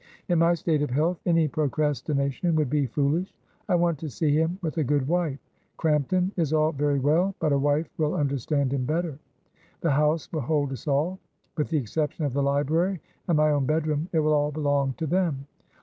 [0.29, 3.35] In my state of health any procrastination would be foolish.
[3.69, 5.37] I want to see him with a good wife.
[5.77, 9.19] Crampton is all very well, but a wife will understand him better.
[9.81, 11.19] The house will hold us all.
[11.55, 15.05] With the exception of the library and my own bedroom, it will all belong to
[15.05, 15.45] them.